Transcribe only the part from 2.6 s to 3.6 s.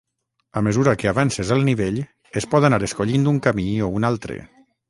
anar escollint un